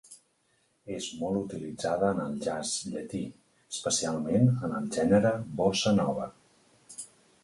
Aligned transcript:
És 0.99 1.07
molt 1.17 1.37
utilitzada 1.41 2.07
en 2.15 2.21
el 2.23 2.39
jazz 2.45 2.71
llatí, 2.93 3.21
especialment 3.75 4.49
en 4.69 4.73
el 4.79 4.87
gènere 4.97 5.35
bossa 5.61 5.95
nova. 5.99 6.27